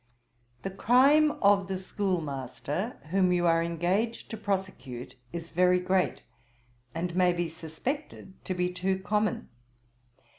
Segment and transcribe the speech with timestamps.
[0.63, 6.23] 'The crime of the schoolmaster whom you are engaged to prosecute is very great,
[6.95, 9.47] and may be suspected to be too common.